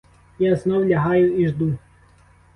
[0.39, 1.71] Я знов лягаю і жду.